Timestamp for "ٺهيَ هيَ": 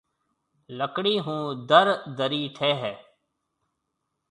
2.55-2.93